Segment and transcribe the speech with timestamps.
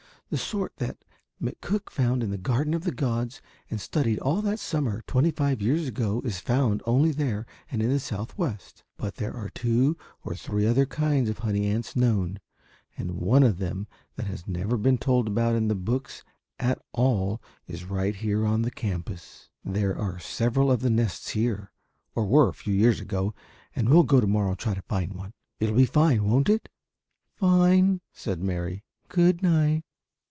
[0.31, 0.95] The sort that
[1.43, 5.61] McCook found in the Garden of the Gods and studied all that summer twenty five
[5.61, 10.33] years ago is found only there and in the Southwest, but there are two or
[10.33, 12.39] three other kinds of honey ants known,
[12.97, 16.23] and one of them that has never been told about in the books
[16.57, 19.49] at all is right here on the campus.
[19.65, 21.73] There are several of the nests here,
[22.15, 23.35] or were a few years ago,
[23.75, 25.33] and we'll go to morrow and try to find one.
[25.59, 26.69] It will be fine, won't it?"
[27.35, 28.85] "Fine," said Mary.
[29.09, 29.83] "Good night."